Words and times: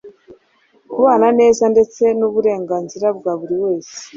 kubana 0.91 1.27
neza 1.39 1.63
ndetse 1.73 2.03
n’uburenganzira 2.19 3.07
bwa 3.17 3.33
buri 3.39 3.55
wese. 3.63 3.95